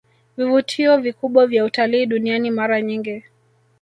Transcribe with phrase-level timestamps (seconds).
[0.37, 3.23] vivutio vikubwa vya utalii duniani Mara nyingi